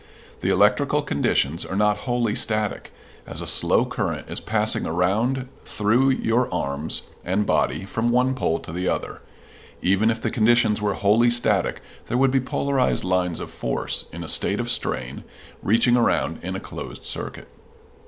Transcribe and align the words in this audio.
The 0.39 0.49
electrical 0.49 1.03
conditions 1.03 1.63
are 1.63 1.75
not 1.75 1.95
wholly 2.09 2.33
static, 2.33 2.91
as 3.27 3.39
a 3.39 3.45
slow 3.45 3.85
current 3.85 4.31
is 4.31 4.39
passing 4.39 4.87
around 4.87 5.47
through 5.63 6.09
your 6.09 6.51
arms 6.51 7.03
and 7.23 7.45
body 7.45 7.85
from 7.85 8.09
one 8.09 8.33
pole 8.33 8.57
to 8.61 8.71
the 8.71 8.87
other. 8.87 9.21
Even 9.83 10.09
if 10.09 10.19
the 10.19 10.31
conditions 10.31 10.81
were 10.81 10.95
wholly 10.95 11.29
static 11.29 11.83
there 12.07 12.17
would 12.17 12.31
be 12.31 12.39
polarized 12.41 13.03
lines 13.03 13.39
of 13.39 13.51
force, 13.51 14.05
in 14.11 14.23
a 14.23 14.27
state 14.27 14.59
of 14.59 14.71
strain, 14.71 15.23
reaching 15.61 15.95
around 15.95 16.39
in 16.41 16.55
a 16.55 16.59
closed 16.59 17.03
circuit. 17.05 17.47